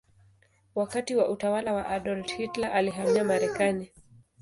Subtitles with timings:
[0.75, 3.91] Wakati wa utawala wa Adolf Hitler alihamia Marekani.